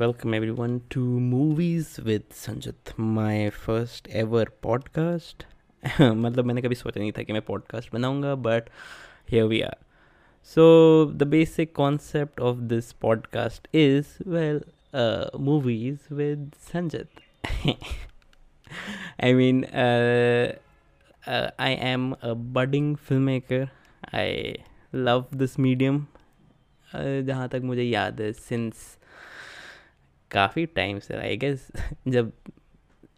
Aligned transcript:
Welcome 0.00 0.34
every 0.34 0.48
everyone 0.48 0.78
to 0.90 1.00
movies 1.18 2.00
with 2.00 2.22
Sanjat 2.34 2.92
my 3.00 3.48
first 3.48 4.08
ever 4.14 4.48
podcast 4.62 5.44
मतलब 6.00 6.44
मैंने 6.44 6.62
कभी 6.62 6.74
सोचा 6.74 7.00
नहीं 7.00 7.12
था 7.12 7.22
कि 7.22 7.32
मैं 7.32 7.42
पॉडकास्ट 7.42 7.92
बनाऊँगा 7.92 8.34
but 8.46 8.68
hey 9.30 9.42
we 9.42 9.60
are 9.60 9.76
so 10.50 10.64
the 11.14 11.26
basic 11.26 11.74
concept 11.74 12.40
of 12.40 12.58
this 12.72 12.92
podcast 12.92 13.68
is 13.74 14.16
well 14.28 14.60
movies 15.40 16.12
with 16.14 16.50
Sanjat 16.64 17.08
I 19.24 19.34
mean 19.34 19.64
I 21.60 21.72
am 21.92 22.12
a 22.12 22.34
budding 22.58 22.96
filmmaker 23.22 23.68
I 24.14 24.54
love 24.94 25.26
this 25.34 25.58
medium 25.58 26.04
जहाँ 26.90 27.48
तक 27.48 27.60
मुझे 27.64 27.82
याद 27.82 28.20
है 28.20 28.32
सिंस 28.32 28.96
काफ़ी 30.30 30.66
टाइम 30.66 30.98
से 30.98 31.16
आई 31.16 31.36
गेस 31.36 31.68
जब 32.08 32.32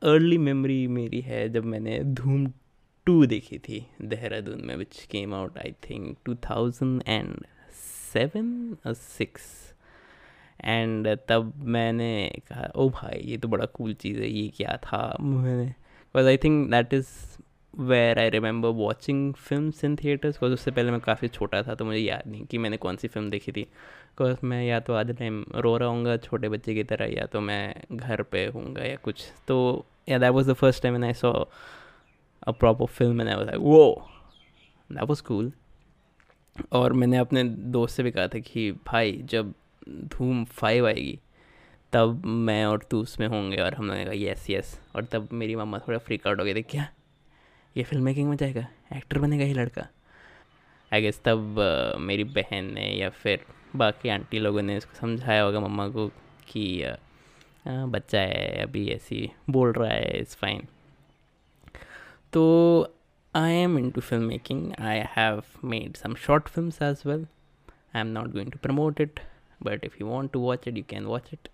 early 0.02 0.38
memory 0.38 0.86
मेरी 0.86 1.20
है, 1.20 1.48
जब 1.48 1.64
मैंने 1.64 1.98
धूम 2.04 2.46
टू 3.06 3.26
देखी 3.26 3.58
थी, 3.58 3.86
देहरादून 4.02 4.60
में 4.64 4.76
which 4.76 5.06
came 5.10 5.34
out 5.34 5.58
I 5.58 5.72
think 5.90 6.16
two 6.24 6.34
thousand 6.34 7.02
and 7.06 7.36
seven 8.12 8.76
six 8.86 9.74
and 10.64 11.08
तब 11.28 11.52
मैंने 11.56 12.40
कहा, 12.48 12.70
ओ 12.76 12.88
भाई, 12.88 13.20
ये 13.24 13.36
तो 13.36 13.48
बड़ा 13.48 13.66
कूल 13.66 13.94
चीज़ 13.94 14.18
है, 14.18 14.28
ये 14.28 14.48
क्या 14.48 14.76
था? 14.76 15.16
मैंने 15.20 15.64
because 15.64 16.26
I 16.26 16.36
think 16.36 16.70
that 16.70 16.94
is 16.94 17.08
where 17.74 18.18
I 18.18 18.30
remember 18.30 18.68
watching 18.68 19.34
film 19.34 19.72
in 19.84 19.96
theatres 19.96 20.34
because 20.34 20.52
उससे 20.52 20.70
पहले 20.70 20.90
मैं 20.90 21.00
काफ़ी 21.00 21.28
छोटा 21.28 21.62
था 21.62 21.74
तो 21.74 21.84
मुझे 21.84 21.98
याद 21.98 22.22
नहीं 22.26 22.44
कि 22.46 22.58
मैंने 22.58 22.76
कौन 22.76 22.96
सी 22.96 23.08
फ़िल्म 23.08 23.30
देखी 23.30 23.52
थी 23.52 23.66
बिकॉज़ 24.10 24.46
मैं 24.46 24.62
या 24.64 24.80
तो 24.80 24.94
आधे 24.94 25.12
टाइम 25.12 25.44
रो 25.54 25.76
रहा 25.76 25.88
हूँ 25.88 26.16
छोटे 26.16 26.48
बच्चे 26.48 26.74
की 26.74 26.84
तरह 26.84 27.06
या 27.06 27.26
तो 27.26 27.40
मैं 27.40 27.74
घर 27.92 28.22
पे 28.22 28.46
हूँगा 28.46 28.84
या 28.84 28.96
कुछ। 28.96 29.24
तो 29.48 29.86
या 30.08 30.18
that 30.18 30.30
was 30.30 30.50
the 30.50 30.54
first 30.54 30.82
time 30.82 31.04
I 31.04 31.14
saw 31.14 31.32
a 32.42 32.50
proper 32.50 32.86
film 32.86 33.20
and 33.20 33.28
I 33.30 33.58
वो 33.58 34.08
दैट 34.90 35.02
वाज 35.02 35.20
कूल 35.20 35.52
और 36.72 36.92
मैंने 36.92 37.16
अपने 37.16 37.44
दोस्त 37.44 37.96
से 37.96 38.02
भी 38.02 38.10
कहा 38.10 38.28
था 38.28 38.38
कि 38.38 38.70
भाई 38.86 39.12
जब 39.24 39.52
धूम 39.88 40.44
फाइव 40.44 40.86
आएगी 40.86 41.18
तब 41.92 42.24
मैं 42.26 42.64
और 42.66 42.86
तू 42.90 43.00
उसमें 43.02 43.26
होंगे। 43.26 43.56
और 43.56 43.74
हमने 43.74 44.04
कहा 44.04 44.14
येस 44.14 44.48
येस 44.50 44.80
और 44.96 45.04
तब 45.04 45.28
मेरी 45.32 45.56
मम्मा 45.56 45.78
थोड़ा 45.78 45.98
फ्रीक 45.98 46.26
आउट 46.26 46.40
हो 46.40 46.44
गई 46.44 46.54
थी 46.54 46.62
क्या 46.62 46.88
ये 47.76 47.82
फ़िल्म 47.82 48.04
मेकिंग 48.04 48.28
में 48.28 48.36
जाएगा? 48.36 48.66
एक्टर 48.96 49.18
बनेगा 49.18 49.44
ये 49.44 49.54
लड़का? 49.54 49.86
आई 50.92 51.02
गेस 51.02 51.20
तब 51.24 51.56
uh, 51.58 52.00
मेरी 52.00 52.24
बहन 52.24 52.72
ने 52.74 52.88
या 52.90 53.08
फिर 53.10 53.44
बाकी 53.76 54.08
आंटी 54.08 54.38
लोगों 54.38 54.62
ने 54.62 54.76
इसको 54.76 54.94
समझाया 55.00 55.42
होगा 55.42 55.60
मम्मा 55.60 55.88
को 55.88 56.06
कि 56.48 56.64
बच्चा 57.66 58.20
है 58.20 58.62
अभी 58.62 58.86
ऐसी 58.90 59.30
बोल 59.50 59.72
रहा 59.72 59.90
है 59.90 60.18
इट्स 60.20 60.36
फाइन 60.36 60.66
तो 62.32 62.44
I 63.34 63.52
am 63.52 63.78
into 63.90 64.00
film 64.00 64.24
making 64.24 64.72
I 64.80 65.02
have 65.16 65.42
made 65.64 65.96
some 65.96 66.14
short 66.26 66.48
film 66.48 66.72
as 66.86 67.02
well 67.06 67.26
I 67.94 68.00
am 68.00 68.06
not 68.06 68.32
going 68.32 68.50
to 68.52 68.58
promote 68.62 69.00
it 69.00 69.20
but 69.62 69.84
if 69.84 69.96
you 70.00 70.06
want 70.06 70.32
to 70.32 70.40
watch 70.40 70.68
it 70.68 70.76
you 70.76 70.84
can 70.88 71.04
watch 71.04 71.30
it 71.32 71.48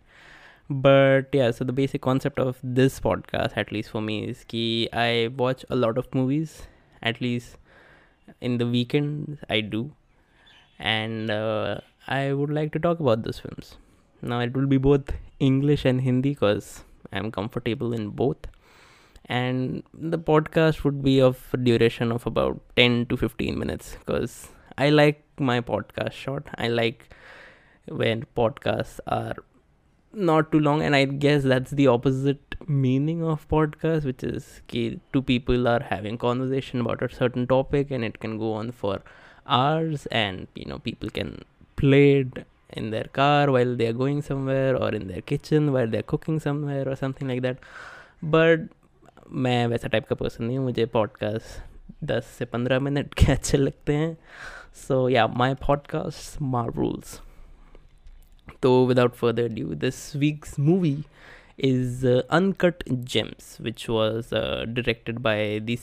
so 0.68 1.64
the 1.64 1.72
basic 1.72 2.00
concept 2.00 2.38
of 2.38 2.60
this 2.62 2.94
podcast 2.98 3.56
at 3.56 3.70
least 3.70 3.90
for 3.90 4.00
me 4.00 4.14
is 4.24 4.44
ki 4.44 4.88
i 4.92 5.28
watch 5.36 5.64
a 5.68 5.76
lot 5.76 5.98
of 5.98 6.06
movies 6.14 6.54
at 7.02 7.20
least 7.20 7.58
in 8.40 8.56
the 8.58 8.66
weekend 8.66 9.38
i 9.48 9.60
do. 9.60 9.90
And 10.78 11.30
uh, 11.30 11.80
i 12.06 12.32
would 12.32 12.50
like 12.50 12.72
to 12.72 12.78
talk 12.78 13.00
about 13.00 13.22
those 13.22 13.38
films. 13.38 13.76
Now 14.22 14.40
it 14.40 14.54
will 14.54 14.66
be 14.66 14.76
both 14.76 15.12
english 15.38 15.84
and 15.84 16.00
hindi 16.00 16.30
because 16.30 16.84
i'm 17.12 17.30
comfortable 17.30 17.92
in 17.92 18.10
both. 18.10 18.46
And 19.26 19.82
the 19.94 20.18
podcast 20.18 20.84
would 20.84 21.02
be 21.02 21.20
of 21.20 21.38
duration 21.62 22.12
of 22.12 22.26
about 22.26 22.60
10 22.76 23.06
to 23.06 23.16
15 23.16 23.58
minutes 23.58 23.96
because 23.98 24.48
i 24.76 24.90
like 24.90 25.22
my 25.38 25.60
podcast 25.60 26.12
short. 26.12 26.46
I 26.58 26.68
like 26.68 27.08
when 27.86 28.26
podcasts 28.36 29.00
are 29.06 29.36
not 30.12 30.52
too 30.52 30.60
long 30.60 30.82
and 30.82 30.94
i 30.94 31.04
guess 31.04 31.42
that's 31.42 31.72
the 31.72 31.86
opposite 31.88 32.54
meaning 32.68 33.22
of 33.22 33.46
podcast 33.48 34.04
which 34.04 34.22
is 34.22 34.62
two 34.68 35.22
people 35.22 35.66
are 35.66 35.80
having 35.80 36.16
conversation 36.16 36.80
about 36.80 37.02
a 37.02 37.12
certain 37.12 37.46
topic 37.46 37.90
and 37.90 38.04
it 38.04 38.20
can 38.20 38.38
go 38.38 38.52
on 38.52 38.70
for 38.70 39.02
hours 39.46 40.06
and 40.06 40.46
you 40.54 40.64
know 40.64 40.78
people 40.78 41.10
can 41.10 41.44
play 41.84 42.04
it 42.20 42.40
in 42.82 42.90
their 42.94 43.10
car 43.18 43.50
while 43.56 43.74
they 43.80 43.88
are 43.92 43.98
going 44.04 44.22
somewhere 44.30 44.76
or 44.76 44.90
in 45.00 45.06
their 45.08 45.24
kitchen 45.32 45.72
while 45.72 45.92
they're 45.96 46.10
cooking 46.14 46.40
somewhere 46.46 46.88
or 46.88 46.96
something 47.02 47.34
like 47.34 47.42
that 47.48 47.68
but 48.36 48.72
मैं 49.44 49.66
वैसा 49.66 49.88
type 49.88 50.06
का 50.08 50.14
person 50.14 50.44
नहीं 50.44 50.56
हूँ 50.58 50.64
मुझे 50.64 50.84
podcast 50.94 52.04
दस 52.06 52.26
से 52.38 52.44
पंद्रह 52.44 52.80
minute 52.80 53.14
के 53.14 53.30
अच्छे 53.32 53.58
लगते 53.58 53.94
हैं 53.96 54.16
so 54.86 55.08
yeah 55.08 55.26
my 55.42 55.54
podcast 55.66 56.40
my 56.54 56.70
rules 56.76 57.20
So, 58.64 58.84
without 58.84 59.14
further 59.14 59.44
ado, 59.46 59.74
this 59.74 60.14
week's 60.14 60.56
movie 60.56 61.04
is 61.58 62.04
uh, 62.04 62.22
Uncut 62.30 62.82
Gems, 63.04 63.58
which 63.60 63.88
was 63.88 64.32
uh, 64.32 64.64
directed 64.72 65.22
by 65.22 65.60
the 65.62 65.76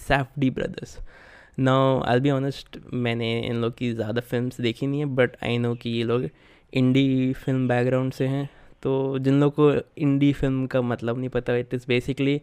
now 1.59 1.99
I 2.01 2.19
be 2.19 2.29
honest 2.29 2.77
मैंने 2.93 3.39
इन 3.47 3.61
लोग 3.61 3.75
की 3.77 3.91
ज़्यादा 3.93 4.21
फिल्म्स 4.21 4.61
देखी 4.61 4.87
नहीं 4.87 4.99
है 4.99 5.05
बट 5.15 5.35
आई 5.43 5.57
नो 5.57 5.73
कि 5.75 5.89
ये 5.89 6.03
लोग 6.03 6.27
इंडी 6.73 7.33
फ़िल्म 7.33 7.67
बैकग्राउंड 7.67 8.13
से 8.13 8.27
हैं। 8.27 8.49
तो 8.83 9.19
जिन 9.19 9.39
लोग 9.39 9.53
को 9.55 9.71
इंडी 9.97 10.31
फ़िल्म 10.33 10.65
का 10.67 10.81
मतलब 10.81 11.17
नहीं 11.19 11.29
पता 11.29 11.55
it 11.55 11.73
is 11.73 11.85
basically 11.87 12.39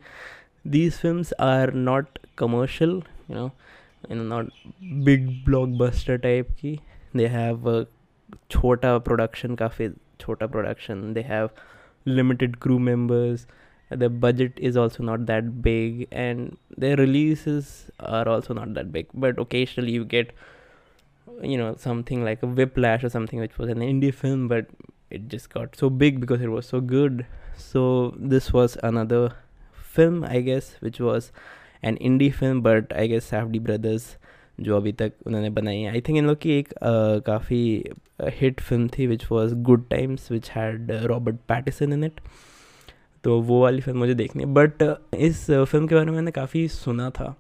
these 0.67 0.93
films 0.95 1.33
are 1.41 1.73
not 1.75 2.19
commercial 2.39 2.91
you 3.31 3.35
know 3.35 3.51
not 4.15 4.51
big 5.05 5.29
blockbuster 5.45 6.17
type 6.19 6.51
की। 6.61 6.79
दे 7.17 7.27
हैव 7.27 7.87
छोटा 8.51 8.97
प्रोडक्शन 8.99 9.55
काफ़ी 9.55 9.89
छोटा 10.21 10.47
production 10.47 11.13
they 11.15 11.25
have 11.27 11.51
limited 12.07 12.55
crew 12.65 12.79
members 12.85 13.47
the 13.90 14.10
budget 14.10 14.54
is 14.58 14.78
also 14.78 15.04
not 15.04 15.26
that 15.26 15.62
big 15.62 16.08
and 16.12 16.58
their 16.78 16.96
releases 16.96 17.92
are 18.00 18.28
also 18.28 18.54
not 18.54 18.74
that 18.74 18.92
big 18.92 19.08
but 19.14 19.38
occasionally 19.38 19.92
you 19.92 20.06
get 20.06 20.32
you 21.42 21.58
know 21.58 21.76
something 21.78 22.24
like 22.24 22.42
a 22.44 22.48
whiplash 22.48 23.04
or 23.04 23.10
something 23.10 23.40
which 23.40 23.58
was 23.58 23.70
an 23.70 23.80
indie 23.80 24.14
film 24.14 24.48
but 24.48 24.66
it 25.10 25.28
just 25.28 25.50
got 25.54 25.76
so 25.76 25.90
big 25.90 26.20
because 26.20 26.42
it 26.42 26.48
was 26.48 26.66
so 26.66 26.82
good 26.82 27.26
so 27.58 28.14
this 28.18 28.52
was 28.52 28.78
another 28.84 29.34
film 29.74 30.24
i 30.24 30.40
guess 30.42 30.76
which 30.80 31.00
was 31.00 31.32
an 31.84 31.98
indie 31.98 32.34
film 32.34 32.62
but 32.62 32.92
i 32.96 33.06
guess 33.08 33.32
safdie 33.32 33.64
brothers 33.70 34.18
जो 34.62 34.76
अभी 34.78 34.92
तक 34.94 35.14
उन्होंने 35.28 35.50
बनाई 35.50 35.80
है 35.82 35.92
I 35.92 36.02
think 36.08 36.18
in 36.18 36.26
लोग 36.28 36.38
की 36.42 36.52
एक 36.58 36.74
काफ़ी 37.28 37.62
हिट 38.40 38.60
फिल्म 38.62 38.88
थी 38.98 39.08
which 39.08 39.26
was 39.32 39.54
Good 39.70 39.88
Times 39.90 40.32
which 40.32 40.50
had 40.52 40.92
Robert 41.12 41.36
Pattinson 41.50 41.94
in 41.94 42.04
it 42.04 42.20
तो 43.25 43.41
वो 43.41 43.61
वाली 43.63 43.81
फ़िल्म 43.81 43.99
मुझे 43.99 44.15
देखनी 44.15 44.43
है। 44.43 44.53
बट 44.55 44.83
इस 45.15 45.45
फ़िल्म 45.51 45.87
के 45.87 45.95
बारे 45.95 46.07
में 46.07 46.13
मैंने 46.13 46.31
काफ़ी 46.31 46.67
सुना 46.69 47.11
था। 47.11 47.35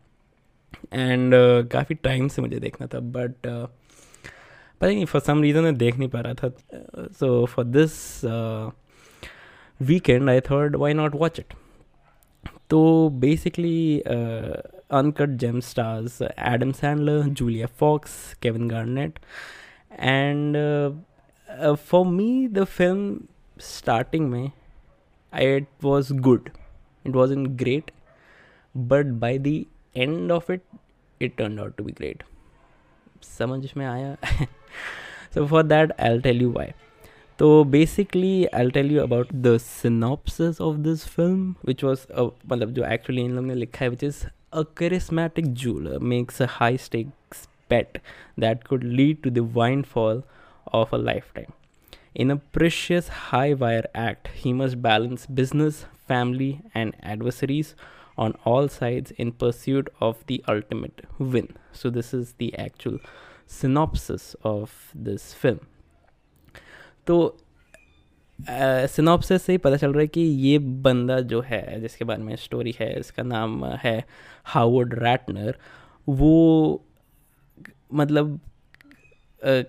एंड 0.93 1.35
uh, 1.35 1.71
काफ़ी 1.73 1.95
टाइम 1.95 2.29
से 2.29 2.43
मुझे 2.43 2.59
देखना 2.61 2.87
था। 2.87 3.01
बट 3.01 3.47
uh, 3.47 3.69
पता 4.81 4.87
नहीं 4.87 5.05
फॉर 5.05 5.21
सम 5.21 5.43
रीज़न 5.43 5.61
मैं 5.61 5.77
देख 5.79 5.97
नहीं 5.99 6.09
पा 6.09 6.21
रहा 6.21 6.35
था। 6.35 6.49
So 7.21 7.45
for 7.47 7.65
this 7.65 8.25
weekend 9.81 10.31
I 10.31 10.41
thought 10.41 10.77
why 10.77 10.95
not 10.95 11.15
watch 11.15 11.39
it 11.41 11.55
तो 12.71 13.09
basically 13.09 14.01
Uncut 14.01 15.29
Gem 15.29 15.61
stars 15.61 16.19
Adam 16.23 16.73
Sandler, 16.81 17.23
Julia 17.29 17.67
Fox 17.67 18.13
Kevin 18.43 18.69
Garnett, 18.71 19.19
and 20.01 20.57
for 21.77 22.07
me 22.07 22.49
the 22.49 22.65
film 22.65 23.21
starting 23.61 24.31
me, 24.33 24.51
it 25.34 25.68
was 25.82 26.12
good. 26.12 26.52
It 27.04 27.14
wasn't 27.14 27.58
great, 27.58 27.92
but 28.76 29.20
by 29.20 29.38
the 29.38 29.68
end 29.96 30.32
of 30.32 30.50
it, 30.50 30.62
it 31.20 31.38
turned 31.38 31.60
out 31.60 31.78
to 31.78 31.84
be 31.84 31.92
great. 31.92 32.24
समझ 33.24 33.74
में 33.78 33.86
आया 33.86 34.16
so 35.34 35.48
for 35.48 35.64
that 35.64 35.92
i'll 36.06 36.22
tell 36.22 36.42
you 36.46 36.50
why 36.56 36.66
so 37.40 37.64
basically 37.76 38.52
i'll 38.54 38.74
tell 38.78 38.92
you 38.96 39.02
about 39.04 39.30
the 39.46 39.54
synopsis 39.60 40.60
of 40.60 40.84
this 40.88 41.06
film 41.14 41.56
which 41.70 41.84
was 41.84 42.06
uh, 42.12 42.30
मतलब 42.52 42.74
जो 42.74 42.84
actually 42.84 43.26
इन 43.26 43.36
लोग 43.36 43.46
ने 43.46 43.56
लिखा 43.56 43.86
है 43.86 43.92
which 43.92 44.04
is 44.10 44.20
a 44.62 44.66
charismatic 44.82 45.52
jeweler 45.64 46.00
makes 46.14 46.42
a 46.42 46.50
high 46.60 46.76
stakes 46.76 47.48
bet 47.74 48.00
that 48.38 48.64
could 48.70 48.84
lead 49.00 49.24
to 49.24 49.32
the 49.38 49.44
windfall 49.60 50.24
of 50.80 50.94
a 50.94 50.98
lifetime. 50.98 51.54
In 52.19 52.33
a 52.33 52.37
precious 52.37 53.09
high 53.09 53.55
wire 53.55 53.89
act, 53.95 54.29
he 54.35 54.53
must 54.53 54.83
balance 54.83 55.27
business, 55.27 55.87
family, 56.09 56.63
and 56.75 56.97
adversaries 57.01 57.77
on 58.17 58.33
all 58.45 58.69
sides 58.69 59.13
in 59.13 59.31
pursuit 59.31 59.89
of 60.01 60.25
the 60.27 60.43
ultimate 60.49 61.05
win. 61.19 61.49
So, 61.73 61.91
this 61.91 62.13
is 62.13 62.33
the 62.39 62.49
actual 62.59 62.99
synopsis 63.47 64.35
of 64.43 64.73
this 64.95 65.33
film. 65.33 65.61
So, 67.07 67.35
synopsis 68.41 69.43
से 69.43 69.53
ही 69.53 69.59
पता 69.59 69.77
चल 69.77 69.93
रहा 69.93 70.01
है 70.01 70.07
कि 70.07 70.21
ये 70.21 70.59
बंदा 70.83 71.21
जो 71.31 71.41
है 71.47 71.81
जिसके 71.81 72.05
बारे 72.05 72.23
में 72.23 72.35
स्टोरी 72.37 72.75
है 72.81 72.93
इसका 72.99 73.23
नाम 73.23 73.65
है 73.85 73.97
हावर्ड 74.53 74.95
रैटनर 74.99 75.59
वो 76.09 76.35
मतलब 78.01 78.39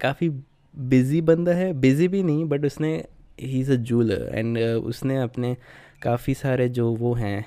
काफ़ी 0.01 0.29
बिज़ी 0.77 1.21
बंदा 1.21 1.51
है 1.51 1.71
बिज़ी 1.73 2.07
भी 2.07 2.23
नहीं 2.23 2.45
बट 2.45 2.65
उसने 2.65 2.93
he 3.41 3.59
is 3.59 3.71
a 3.71 3.75
jeweller 3.75 4.29
and 4.33 4.57
उसने 4.57 5.17
अपने 5.17 5.55
काफ़ी 6.01 6.33
सारे 6.33 6.67
जो 6.69 6.89
वो 6.91 7.13
हैं, 7.13 7.45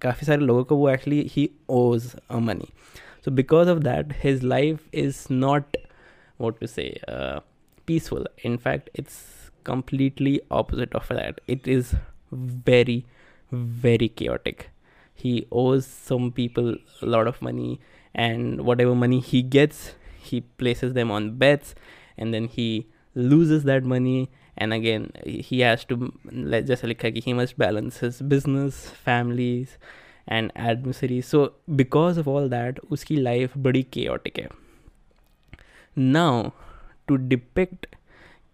काफ़ी 0.00 0.26
सारे 0.26 0.40
लोगों 0.40 0.64
को 0.64 0.76
वो 0.76 0.88
actually 0.90 1.20
he 1.30 1.48
owes 1.70 2.14
a 2.30 2.38
money 2.38 2.68
so 3.24 3.30
because 3.30 3.68
of 3.68 3.78
that 3.78 4.12
his 4.24 4.44
life 4.44 4.94
is 4.94 5.26
not 5.30 5.76
what 6.40 6.60
to 6.60 6.66
say 6.66 7.00
peaceful 7.88 8.28
in fact 8.44 8.90
it's 8.98 9.20
completely 9.66 10.40
opposite 10.52 10.94
of 10.94 11.12
that 11.12 11.40
it 11.48 11.68
is 11.68 11.94
very 12.66 13.02
very 13.52 14.08
chaotic 14.08 14.62
he 15.18 15.44
owes 15.52 15.82
some 15.82 16.30
people 16.30 16.76
lot 17.04 17.26
of 17.26 17.44
money 17.44 17.78
and 18.14 18.60
whatever 18.80 18.94
money 18.94 19.22
he 19.26 19.42
gets 19.42 19.90
he 20.24 20.40
places 20.58 20.92
them 20.92 21.12
on 21.12 21.30
bets 21.38 21.74
and 22.18 22.34
then 22.34 22.48
he 22.48 22.86
loses 23.16 23.64
that 23.64 23.84
money. 23.84 24.30
And 24.56 24.74
again, 24.74 25.10
he 25.24 25.60
has 25.60 25.84
to 25.86 26.12
let's 26.32 26.68
just 26.68 26.84
like 26.84 27.02
he 27.24 27.32
must 27.32 27.58
balance 27.58 27.98
his 27.98 28.22
business, 28.34 28.86
families 29.08 29.76
and 30.28 30.50
एडमिसरी 30.56 31.20
so 31.22 31.62
because 31.70 32.18
of 32.20 32.28
all 32.28 32.48
that 32.50 32.78
उसकी 32.90 33.16
life 33.16 33.56
बड़ी 33.58 33.82
chaotic 33.82 34.38
है. 34.38 34.48
Now 35.98 36.50
to 37.08 37.16
depict 37.16 37.86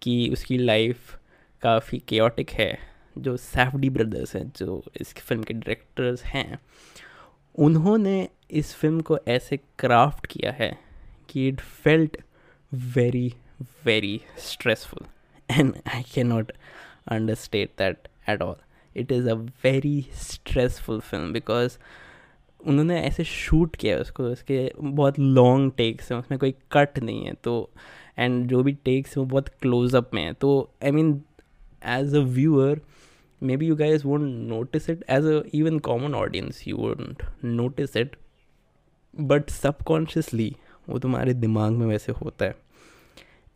कि 0.02 0.28
उसकी 0.32 0.58
life 0.58 1.18
काफ़ी 1.62 1.98
chaotic 2.08 2.50
है, 2.50 2.78
जो 3.18 3.36
सैफडी 3.36 3.90
brothers 3.90 4.34
हैं, 4.36 4.52
जो 4.56 4.82
इस 5.00 5.14
फ़िल्म 5.14 5.42
के 5.42 5.54
डायरेक्टर्स 5.54 6.22
हैं, 6.24 6.58
उन्होंने 7.54 8.28
इस 8.50 8.74
फ़िल्म 8.74 9.00
को 9.00 9.18
ऐसे 9.28 9.56
क्राफ्ट 9.78 10.26
किया 10.26 10.52
है 10.52 10.78
कि 11.28 11.48
it 11.48 11.60
felt 11.60 12.16
very 12.74 13.34
stressful 14.38 15.06
and 15.50 15.74
I 15.94 16.02
can 16.14 16.26
not 16.26 16.52
understate 17.06 17.70
that 17.78 18.08
at 18.28 18.42
all 18.42 18.56
it 18.96 19.12
is 19.12 19.28
a 19.28 19.34
very 19.64 20.06
stressful 20.12 21.00
film 21.00 21.32
because 21.32 21.78
उन्होंने 22.60 23.00
ऐसे 23.00 23.24
शूट 23.24 23.76
किया 23.76 23.94
है 23.94 24.00
उसको, 24.00 24.22
उसके 24.24 24.72
बहुत 24.80 25.18
लॉन्ग 25.18 25.72
टेक्स 25.76 26.12
हैं, 26.12 26.18
उसमें 26.18 26.38
कोई 26.38 26.54
कट 26.72 26.98
नहीं 26.98 27.24
है 27.24 27.32
तो 27.34 27.70
एंड 28.18 28.48
जो 28.48 28.62
भी 28.62 28.72
टेक्स 28.84 29.10
हैं 29.10 29.22
वो 29.24 29.24
बहुत 29.24 29.48
क्लोजअप 29.48 30.10
में 30.14 30.22
है 30.22 30.32
तो 30.32 30.70
I 30.84 30.90
mean 30.90 31.22
as 31.86 32.14
a 32.14 32.18
viewer 32.18 32.80
may 33.42 33.56
be 33.56 33.66
you 33.66 33.76
guys 33.76 34.06
won't 34.06 34.22
notice 34.48 34.88
it 34.90 35.04
as 35.10 35.24
a 35.24 35.42
even 35.54 35.78
common 35.78 36.14
audience 36.14 36.66
you 36.68 36.76
won't 36.76 37.22
notice 37.44 37.96
it 37.96 38.16
but 39.20 39.50
subconsciously 39.50 40.54
वो 40.88 40.98
तुम्हारे 40.98 41.34
दिमाग 41.34 41.72
में 41.72 41.86
वैसे 41.86 42.12
होता 42.12 42.44
है। 42.44 42.54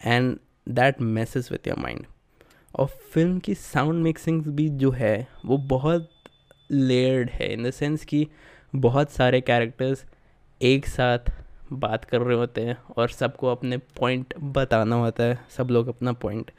And 0.05 0.39
that 0.69 1.01
message 1.01 1.49
with 1.53 1.69
your 1.69 1.79
mind 1.79 2.07
और 2.75 2.87
फ़िल्म 2.87 3.39
की 3.39 3.55
साउंड 3.55 4.03
मिक्सिंग 4.03 4.43
भी 4.47 4.69
जो 4.69 4.91
है, 4.91 5.29
वो 5.47 5.57
बहुत 5.59 6.09
लेयर्ड 6.71 7.31
है 7.31 7.53
इन 7.53 7.65
द 7.65 7.71
सेंस 7.71 8.05
कि 8.05 8.27
बहुत 8.75 9.11
सारे 9.11 9.41
कैरेक्टर्स 9.41 10.05
एक 10.61 10.87
साथ 10.87 11.19
बात 11.73 12.05
कर 12.05 12.21
रहे 12.21 12.37
होते 12.37 12.61
हैं 12.61 12.77
और 12.97 13.09
सबको 13.09 13.47
अपने 13.47 13.77
पॉइंट 13.79 14.35
बताना 14.41 14.97
होता 14.97 15.25
है, 15.25 15.39
सब 15.51 15.69
लोग 15.71 15.89
अपना 15.89 16.13
पॉइंट 16.13 16.51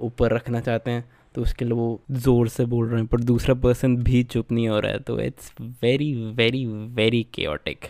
ऊपर 0.00 0.32
रखना 0.32 0.60
चाहते 0.60 0.90
हैं 0.90 1.04
तो 1.34 1.42
उसके 1.42 1.64
लिए 1.64 1.74
वो 1.74 2.00
ज़ोर 2.10 2.48
से 2.48 2.64
बोल 2.64 2.88
रहे 2.88 2.98
हैं, 2.98 3.06
पर 3.06 3.20
दूसरा 3.20 3.54
पर्सन 3.54 3.96
भी 3.96 4.22
चुप 4.24 4.52
नहीं 4.52 4.68
हो 4.68 4.80
रहा 4.80 4.92
है 4.92 4.98
तो 4.98 5.18
it's 5.20 5.52
very 5.60 6.14
very 6.32 6.66
very 6.66 7.22
chaotic 7.34 7.84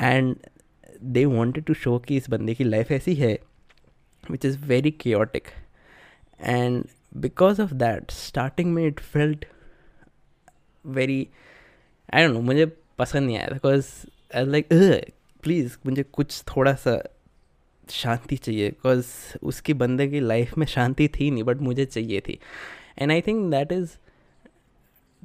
and 0.00 0.36
they 1.02 1.24
wanted 1.24 1.64
to 1.64 1.74
show 1.74 1.98
कि 1.98 2.16
इस 2.16 2.30
बंदे 2.30 2.54
की 2.54 2.64
लाइफ 2.64 2.90
ऐसी 2.92 3.14
है 3.14 3.38
which 4.30 4.44
is 4.44 4.58
very 4.58 4.90
chaotic 4.90 5.48
and 6.40 6.88
because 7.20 7.58
of 7.58 7.78
that, 7.78 8.10
starting 8.10 8.66
में 8.66 8.82
it 8.86 9.00
felt 9.00 9.44
very, 10.84 11.18
I 12.12 12.22
don't 12.22 12.34
know, 12.34 12.42
मुझे 12.42 12.66
पसंद 12.98 13.26
नहीं 13.26 13.36
आया 13.38 13.48
बिकॉज़ 13.48 13.86
आई 14.36 14.44
लाइक 14.44 14.68
प्लीज़ 15.42 15.76
मुझे 15.86 16.02
कुछ 16.02 16.42
थोड़ा 16.48 16.74
सा 16.74 17.02
शांति 17.90 18.36
चाहिए 18.36 18.68
बिकॉज़ 18.70 19.06
उसकी 19.42 19.74
बंदे 19.74 20.06
की 20.08 20.20
लाइफ 20.20 20.56
में 20.58 20.66
शांति 20.66 21.08
थी 21.08 21.30
नहीं 21.30 21.44
बट 21.44 21.60
मुझे 21.60 21.84
चाहिए 21.84 22.20
थी. 22.20 22.38
And 22.98 23.12
I 23.12 23.20
think 23.20 23.50
that 23.50 23.72
is 23.72 23.96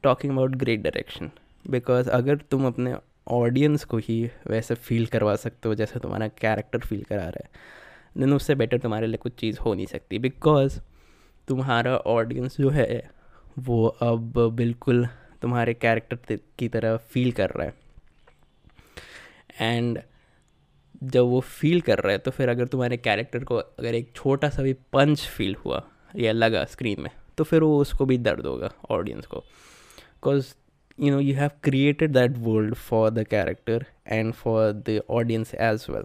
talking 0.03 0.33
about 0.33 0.55
great 0.55 0.81
direction 0.81 1.31
because 1.69 2.09
अगर 2.09 2.37
तुम 2.51 2.67
अपने 2.67 2.95
ऑडियंस 3.27 3.83
को 3.83 3.97
ही 3.97 4.23
वैसे 4.47 4.75
फील 4.75 5.05
करवा 5.05 5.35
सकते 5.35 5.69
हो 5.69 5.75
जैसे 5.75 5.99
तुम्हारा 5.99 6.27
कैरेक्टर 6.27 6.79
फील 6.79 7.03
करा 7.03 7.23
रहा 7.23 7.43
है 7.43 7.77
देन 8.15 8.33
उससे 8.33 8.55
बेटर 8.55 8.77
तुम्हारे 8.77 9.07
लिए 9.07 9.17
कुछ 9.17 9.33
चीज़ 9.39 9.59
हो 9.59 9.73
नहीं 9.73 9.85
सकती। 9.85 10.19
बिकॉज़ 10.19 10.79
तुम्हारा 11.47 11.95
ऑडियंस 11.97 12.57
जो 12.59 12.69
है, 12.69 13.09
वो 13.59 13.85
अब 13.87 14.37
बिल्कुल 14.55 15.07
तुम्हारे 15.41 15.73
कैरेक्टर 15.73 16.37
की 16.59 16.67
तरह 16.69 16.97
फील 17.11 17.31
कर 17.31 17.49
रहा 17.49 17.67
है। 17.67 17.73
एंड 19.61 19.99
जब 21.03 21.25
वो 21.25 21.39
फील 21.41 21.81
कर 21.81 21.99
रहा 21.99 22.11
है 22.11 22.17
तो 22.17 22.31
फिर 22.31 22.49
अगर 22.49 22.67
तुम्हारे 22.67 22.97
कैरेक्टर 22.97 23.43
को 23.43 23.55
अगर 23.55 23.95
एक 23.95 24.11
छोटा 24.15 24.49
सा 24.49 24.63
भी 24.63 24.73
पंच 24.93 25.25
फील 25.27 25.55
हुआ, 25.55 25.81
या 26.15 26.31
लगा 26.31 26.63
स्क्रीन 26.65 27.01
में 27.01 27.11
तो 27.37 27.43
फिर 27.43 27.63
वो 27.63 27.79
उसको 27.81 28.05
भी 28.05 28.17
दर्द 28.17 28.45
होगा 28.45 28.71
ऑडियंस 28.89 29.25
को। 29.25 29.37
Because 29.37 30.53
you 30.99 31.11
know 31.11 31.19
you 31.19 31.35
have 31.35 31.51
created 31.63 32.13
that 32.13 32.37
world 32.37 32.73
for 32.75 33.09
the 33.09 33.23
character 33.27 33.85
and 34.07 34.33
for 34.33 34.71
the 34.87 35.01
audience 35.09 35.53
as 35.55 35.85
well 35.89 36.03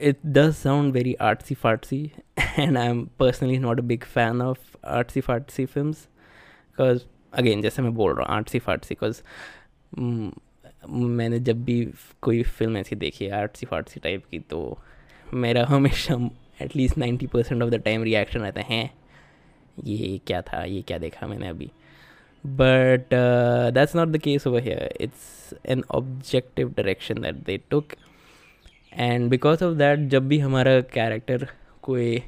it 0.00 0.32
does 0.32 0.56
sound 0.56 0.92
very 0.92 1.16
artsy 1.20 1.56
fartsy, 1.56 2.10
and 2.56 2.78
I'm 2.78 3.10
personally 3.18 3.58
not 3.58 3.78
a 3.78 3.82
big 3.82 4.04
fan 4.04 4.40
of 4.40 4.58
artsy 4.84 5.22
fartsy 5.22 5.68
films 5.68 6.08
because 6.72 7.00
again 7.34 7.62
जैसे 7.62 7.82
मैं 7.82 7.94
बोल 7.94 8.14
रहा 8.14 8.26
हूँ 8.26 8.36
आर्ट्सी 8.36 8.58
fartsy 8.58 8.94
because 8.94 9.22
मैंने 10.90 11.40
जब 11.40 11.64
भी 11.64 11.92
कोई 12.22 12.42
film 12.42 12.76
ऐसी 12.76 12.96
देखी 12.96 13.24
है 13.24 13.32
आर्ट्सी 13.32 13.66
फार्टसी 13.66 14.00
टाइप 14.00 14.24
की 14.30 14.38
तो 14.38 14.78
मेरा 15.34 15.64
हमेशा 15.64 16.30
at least 16.62 16.98
ninety 16.98 17.26
percent 17.26 17.62
of 17.62 17.70
the 17.70 17.74
time 17.74 18.02
reaction 18.02 18.40
रहता 18.40 18.60
है 18.60 18.90
ये 19.84 20.20
क्या 20.26 20.42
था 20.42 20.64
ये 20.64 20.82
क्या 20.82 20.98
देखा 20.98 21.26
मैंने 21.26 21.48
अभी? 21.48 21.70
But 22.46 23.08
that's 23.74 23.96
not 23.96 24.08
the 24.08 24.18
case 24.18 24.46
over 24.46 24.62
here 24.62 24.94
it's 25.00 25.54
an 25.66 25.84
objective 25.90 26.68
direction 26.68 27.14
that 27.20 27.34
they 27.34 27.60
took 27.70 27.86
and 28.92 29.30
because 29.30 29.64
of 29.64 29.74
that 29.74 30.08
जब 30.08 30.28
भी 30.28 30.38
हमारा 30.38 30.80
कैरेक्टर 30.80 31.46
कोई 31.82 32.22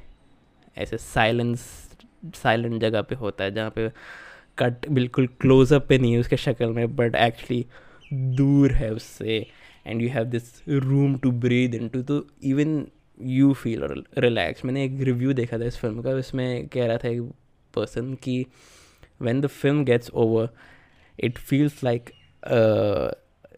ऐसे 0.78 0.98
साइलेंस 0.98 1.60
साइलेंट 2.34 2.80
जगह 2.80 3.02
पे 3.02 3.14
होता 3.14 3.44
है, 3.44 3.50
जहाँ 3.54 3.70
पे 3.70 3.88
कट 4.58 4.88
बिल्कुल 4.88 5.26
क्लोजअप 5.26 5.86
पे 5.88 5.98
नहीं 5.98 6.12
है 6.12 6.20
उसके 6.20 6.36
शक्ल 6.36 6.66
में 6.66 6.96
बट 6.96 7.16
एक्चुअली 7.16 7.66
दूर 8.12 8.72
है 8.72 8.92
उससे 8.92 9.46
and 9.86 10.02
you 10.02 10.08
have 10.08 10.24
this 10.24 10.62
room 10.68 11.16
to 11.18 11.30
breathe 11.30 11.74
in 11.74 11.88
too 11.88 12.02
तो 12.02 12.26
इवन 12.44 12.86
यू 13.22 13.52
फील 13.52 14.04
रिलैक्स 14.18 14.64
मैंने 14.64 14.84
एक 14.84 15.00
रिव्यू 15.00 15.32
देखा 15.32 15.58
था 15.58 15.64
इस 15.64 15.76
फ़िल्म 15.76 16.02
का, 16.02 16.10
उसमें 16.10 16.68
कह 16.68 16.86
रहा 16.86 16.96
था 16.96 17.08
एक 17.08 17.20
पर्सन 17.74 18.14
कि 18.14 18.46
when 19.22 19.40
the 19.40 19.46
film 19.46 19.84
gets 19.84 20.10
over 20.10 20.48
it 21.20 21.38
feels 21.38 21.84
like 21.84 22.10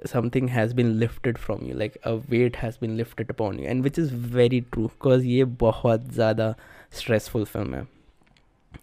something 0.05 0.48
has 0.48 0.74
been 0.74 1.00
lifted 1.00 1.38
from 1.38 1.63
you 1.65 1.74
like 1.74 1.98
a 2.03 2.15
weight 2.33 2.57
has 2.57 2.77
been 2.77 2.95
lifted 2.98 3.29
upon 3.29 3.59
you 3.59 3.67
and 3.67 3.83
which 3.83 3.98
is 3.98 4.12
very 4.36 4.62
true 4.74 4.89
because 4.89 5.25
ये 5.25 5.45
बहुत 5.63 6.09
ज़्यादा 6.13 6.55
stressful 7.00 7.45
film 7.45 7.74
है 7.75 7.86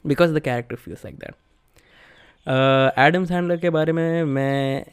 because 0.07 0.33
the 0.33 0.41
character 0.41 0.77
feels 0.77 1.05
like 1.05 1.19
that 1.25 1.35
Adam 2.47 3.23
uh, 3.23 3.29
Sandler 3.29 3.57
के 3.57 3.71
बारे 3.71 3.93
में 3.93 4.25
मैं 4.25 4.85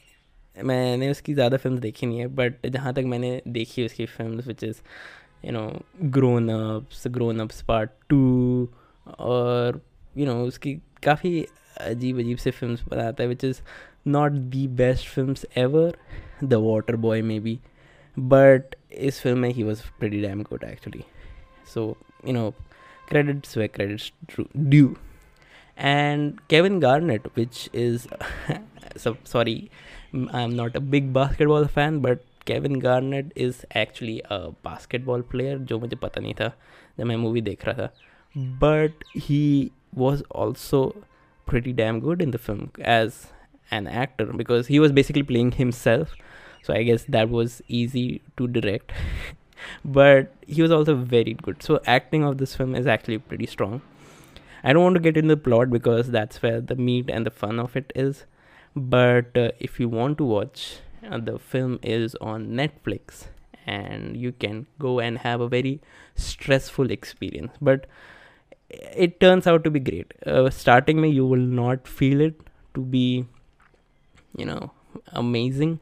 मैंने 0.57 1.09
उसकी 1.11 1.33
ज़्यादा 1.33 1.57
फिल्म 1.57 1.77
देखी 1.79 2.05
नहीं 2.05 2.19
है 2.19 2.27
बट 2.35 2.67
जहाँ 2.67 2.93
तक 2.93 3.03
मैंने 3.05 3.41
देखी 3.47 3.85
उसकी 3.85 4.05
film 4.05 4.41
which 4.47 4.63
is 4.63 4.81
you 5.45 5.51
know 5.51 5.67
Grown 6.17 6.49
Ups 6.49 7.07
Grown 7.07 7.39
Ups 7.39 7.61
part 7.61 7.89
two 8.09 8.69
और 9.19 9.81
यू 10.17 10.25
you 10.25 10.33
नो 10.33 10.39
know, 10.39 10.47
उसकी 10.47 10.73
काफ़ी 11.03 11.45
अजीब 11.80 12.18
अजीब 12.18 12.38
से 12.38 12.50
फ़िल्म 12.50 12.76
बनाता 12.90 13.22
है 13.22 13.28
which 13.28 13.44
is 13.44 13.60
not 14.06 14.32
the 14.52 14.66
best 14.82 15.08
film 15.08 15.34
ever 15.56 15.96
the 16.44 16.54
Water 16.54 16.96
Boy 16.96 17.22
may 17.22 17.38
be 17.40 17.58
but 18.16 18.74
इस 18.92 19.20
फ़िल्म 19.20 19.38
में 19.38 19.48
he 19.48 19.62
was 19.62 19.82
pretty 19.98 20.22
damn 20.22 20.42
good 20.42 20.64
actually 20.64 21.04
so 21.74 21.96
you 22.26 22.32
know 22.32 22.50
credits 23.08 23.56
where 23.58 23.68
credits 23.68 24.12
due 24.56 24.94
and 25.78 26.32
Kevin 26.50 26.80
Garnett 26.80 27.26
which 27.36 27.68
is 27.74 28.06
sorry 28.98 29.56
I 30.14 30.44
am 30.44 30.50
not 30.50 30.76
a 30.76 30.80
big 30.80 31.12
basketball 31.12 31.66
fan 31.66 32.00
but 32.02 32.18
Kevin 32.46 32.78
Garnett 32.80 33.32
is 33.36 33.56
actually 33.76 34.18
a 34.18 34.36
basketball 34.64 35.22
player 35.22 35.58
जो 35.58 35.78
मुझे 35.78 35.96
पता 35.96 36.20
नहीं 36.20 36.34
था, 36.34 36.52
जब 36.98 37.04
मैं 37.04 37.16
movie 37.16 37.40
देख 37.40 37.64
रहा 37.66 37.74
था. 37.78 37.92
But 38.36 39.04
he 39.16 39.70
was 39.94 40.22
also 40.32 40.80
pretty 41.48 41.72
damn 41.72 42.00
good 42.00 42.22
in 42.22 42.30
the 42.30 42.38
film 42.38 42.70
as 42.80 43.28
an 43.70 43.86
actor 43.86 44.26
because 44.26 44.68
he 44.68 44.80
was 44.80 44.92
basically 44.92 45.22
playing 45.22 45.52
himself. 45.52 46.14
So 46.62 46.74
i 46.74 46.82
guess 46.82 47.04
that 47.16 47.30
was 47.30 47.62
easy 47.68 48.22
to 48.36 48.48
direct. 48.48 48.92
But 49.84 50.32
he 50.46 50.62
was 50.62 50.70
also 50.70 50.94
very 50.94 51.34
good. 51.34 51.62
So 51.62 51.80
acting 51.84 52.24
of 52.24 52.38
this 52.38 52.54
film 52.54 52.74
is 52.76 52.86
actually 52.86 53.18
pretty 53.18 53.46
strong. 53.46 53.80
I 54.62 54.72
don't 54.72 54.84
want 54.84 54.94
to 54.94 55.00
get 55.00 55.16
into 55.16 55.34
the 55.34 55.40
plot 55.40 55.70
because 55.70 56.10
that's 56.10 56.42
where 56.42 56.60
the 56.60 56.76
meat 56.76 57.10
and 57.10 57.26
the 57.26 57.30
fun 57.30 57.58
of 57.58 57.76
it 57.76 57.92
is. 57.94 58.24
But 58.76 59.36
uh, 59.36 59.50
if 59.58 59.80
you 59.80 59.88
want 59.88 60.18
to 60.18 60.24
watch 60.24 60.78
uh, 61.10 61.18
the 61.18 61.38
film 61.38 61.78
is 61.82 62.14
on 62.20 62.48
netflix 62.48 63.26
and 63.66 64.16
you 64.16 64.32
can 64.32 64.66
go 64.78 64.98
and 64.98 65.18
have 65.18 65.40
a 65.40 65.48
very 65.48 65.80
stressful 66.16 66.90
experience. 66.90 67.52
But 67.60 67.86
it 68.70 69.20
turns 69.20 69.46
out 69.46 69.64
to 69.64 69.70
be 69.70 69.80
great. 69.80 70.12
Uh, 70.26 70.50
starting 70.50 71.00
me 71.00 71.10
you 71.10 71.26
will 71.26 71.48
not 71.60 71.86
feel 71.88 72.20
it 72.20 72.40
to 72.74 72.80
be 72.80 73.26
you 74.36 74.44
know 74.44 74.70
amazing 75.12 75.80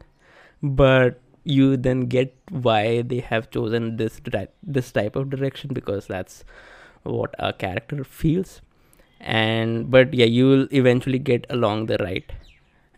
but 0.63 1.21
you 1.45 1.77
then 1.77 2.07
get 2.07 2.35
why 2.51 3.03
they 3.03 3.21
have 3.21 3.51
chosen 3.51 3.97
this 3.97 4.21
this 4.63 4.93
type 4.93 5.17
of 5.17 5.31
direction 5.31 5.71
because 5.73 6.07
that's 6.07 6.45
what 7.03 7.35
a 7.39 7.53
character 7.53 8.03
feels. 8.05 8.61
And 9.21 9.91
but 9.91 10.13
yeah 10.13 10.27
you 10.27 10.49
will 10.49 10.69
eventually 10.73 11.19
get 11.19 11.47
along 11.51 11.87
the 11.87 11.99
ride. 11.99 12.35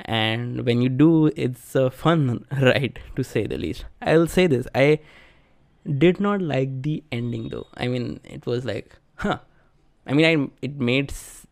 And 0.00 0.64
when 0.64 0.80
you 0.80 0.88
do 0.88 1.26
it's 1.36 1.74
a 1.74 1.90
fun 1.90 2.46
ride 2.62 3.00
to 3.16 3.24
say 3.24 3.46
the 3.46 3.58
least. 3.58 3.84
I'll 4.00 4.26
say 4.26 4.46
this 4.46 4.66
i 4.74 5.00
did 5.98 6.20
not 6.20 6.40
like 6.42 6.82
the 6.82 7.02
ending 7.12 7.48
though. 7.50 7.66
I 7.74 7.88
mean 7.88 8.20
it 8.24 8.46
was 8.46 8.64
like 8.64 8.94
huh 9.16 9.38
i 10.08 10.14
mean 10.18 10.26
i 10.30 10.66
it 10.68 10.80
made 10.90 11.10
s- 11.10 11.46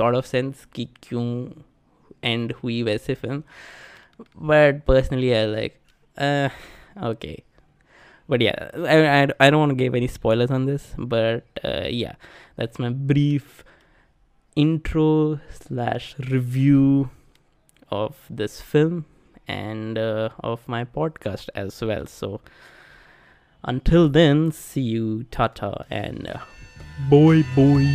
sort 0.00 0.14
of 0.20 0.26
sense 0.26 0.66
ki 0.78 0.88
kyun 1.06 1.30
end 2.32 2.52
hui 2.60 2.82
वैसे 2.90 3.16
but 4.50 4.84
personally 4.86 5.34
i 5.36 5.44
like 5.46 5.80
uh 6.18 6.48
okay. 7.12 7.44
But 8.28 8.40
yeah 8.40 8.70
I 9.44 9.50
don't 9.50 9.58
want 9.60 9.70
to 9.70 9.76
give 9.76 9.94
any 9.94 10.06
spoilers 10.06 10.50
on 10.50 10.66
this 10.66 10.94
but 10.96 11.44
uh, 11.64 11.86
yeah. 11.88 12.14
That's 12.56 12.78
my 12.78 12.90
brief 13.10 13.64
intro 14.54 15.40
slash 15.50 16.14
review 16.30 17.10
of 17.90 18.16
this 18.30 18.60
film 18.60 19.04
and 19.48 19.98
uh, 19.98 20.28
of 20.40 20.66
my 20.68 20.84
podcast 20.84 21.48
as 21.54 21.80
well. 21.82 22.06
So 22.06 22.40
until 23.64 24.08
then 24.08 24.52
see 24.52 24.82
you. 24.82 25.24
Tata 25.24 25.84
and 25.90 26.28
uh, 26.28 26.38
boy 27.08 27.44
boy 27.54 27.86